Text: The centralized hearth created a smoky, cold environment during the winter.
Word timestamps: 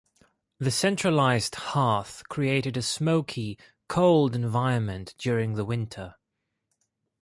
The 0.57 0.71
centralized 0.71 1.53
hearth 1.53 2.23
created 2.27 2.75
a 2.75 2.81
smoky, 2.81 3.59
cold 3.87 4.33
environment 4.35 5.13
during 5.19 5.53
the 5.53 5.63
winter. 5.63 6.15